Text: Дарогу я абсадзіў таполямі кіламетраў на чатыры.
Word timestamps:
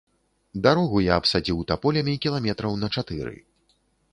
Дарогу 0.67 0.97
я 1.07 1.13
абсадзіў 1.21 1.61
таполямі 1.73 2.15
кіламетраў 2.25 2.73
на 2.85 2.91
чатыры. 2.95 3.35